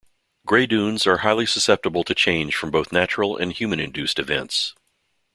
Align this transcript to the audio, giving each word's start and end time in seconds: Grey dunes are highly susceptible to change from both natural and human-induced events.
Grey 0.47 0.65
dunes 0.65 1.05
are 1.05 1.17
highly 1.17 1.45
susceptible 1.45 2.03
to 2.03 2.15
change 2.15 2.55
from 2.55 2.71
both 2.71 2.91
natural 2.91 3.37
and 3.37 3.53
human-induced 3.53 4.17
events. 4.17 4.73